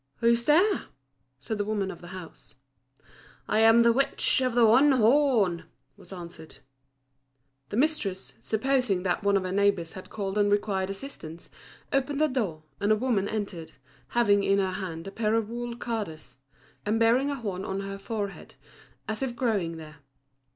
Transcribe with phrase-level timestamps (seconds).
[0.15, 0.85] "Who is there?"
[1.37, 2.55] said the woman of the house.
[3.47, 6.57] "I am the Witch of the one Horn," was answered.
[7.69, 11.51] The mistress, supposing that one of her neighbours had called and required assistance,
[11.93, 13.73] opened the door, and a woman entered,
[14.07, 16.37] having in her hand a pair of wool carders,
[16.83, 18.55] and bearing a horn on her forehead,
[19.07, 19.97] as if growing there.